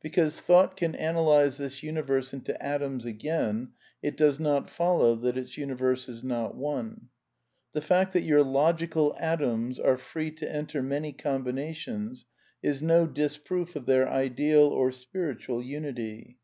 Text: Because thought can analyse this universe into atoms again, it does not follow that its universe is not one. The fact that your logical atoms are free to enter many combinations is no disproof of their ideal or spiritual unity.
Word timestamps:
Because 0.00 0.40
thought 0.40 0.78
can 0.78 0.94
analyse 0.94 1.58
this 1.58 1.82
universe 1.82 2.32
into 2.32 2.58
atoms 2.64 3.04
again, 3.04 3.72
it 4.02 4.16
does 4.16 4.40
not 4.40 4.70
follow 4.70 5.14
that 5.16 5.36
its 5.36 5.58
universe 5.58 6.08
is 6.08 6.24
not 6.24 6.54
one. 6.56 7.10
The 7.74 7.82
fact 7.82 8.14
that 8.14 8.22
your 8.22 8.42
logical 8.42 9.14
atoms 9.20 9.78
are 9.78 9.98
free 9.98 10.30
to 10.36 10.50
enter 10.50 10.82
many 10.82 11.12
combinations 11.12 12.24
is 12.62 12.80
no 12.80 13.06
disproof 13.06 13.76
of 13.76 13.84
their 13.84 14.08
ideal 14.08 14.68
or 14.68 14.90
spiritual 14.90 15.62
unity. 15.62 16.38